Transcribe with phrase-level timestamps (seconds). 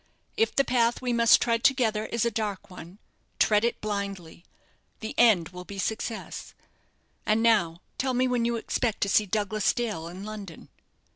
[0.35, 2.97] If the path we must tread together is a dark one,
[3.37, 4.45] tread it blindly.
[4.99, 6.55] The end will be success.
[7.23, 10.69] And now tell me when you expect to see Douglas Dale in London."